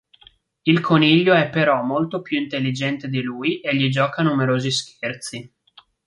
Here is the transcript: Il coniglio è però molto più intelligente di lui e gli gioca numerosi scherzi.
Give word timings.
Il 0.65 0.79
coniglio 0.81 1.35
è 1.35 1.51
però 1.51 1.83
molto 1.83 2.23
più 2.23 2.39
intelligente 2.39 3.07
di 3.07 3.21
lui 3.21 3.59
e 3.59 3.75
gli 3.75 3.87
gioca 3.89 4.23
numerosi 4.23 4.71
scherzi. 4.71 5.53